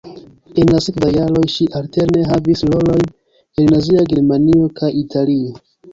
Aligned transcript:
En 0.61 0.69
la 0.75 0.79
sekvaj 0.85 1.09
jaroj 1.15 1.43
ŝi 1.57 1.67
alterne 1.81 2.23
havis 2.31 2.65
rolojn 2.71 3.05
en 3.05 3.69
nazia 3.77 4.07
Germanio 4.15 4.65
kaj 4.81 4.95
Italio. 5.03 5.55